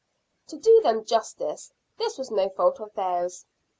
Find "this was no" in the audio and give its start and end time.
1.99-2.49